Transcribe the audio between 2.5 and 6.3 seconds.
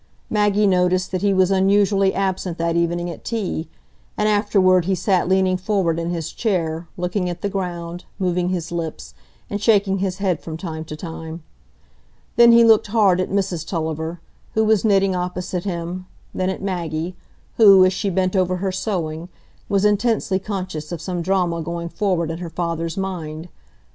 that evening at tea; and afterward he sat leaning forward in